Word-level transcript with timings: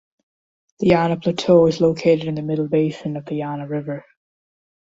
The 0.79 0.87
Yana 0.89 1.21
Plateau 1.21 1.67
is 1.67 1.79
located 1.79 2.23
in 2.23 2.33
the 2.33 2.41
middle 2.41 2.67
basin 2.67 3.17
of 3.17 3.25
the 3.25 3.41
Yana 3.41 3.69
River. 3.69 4.03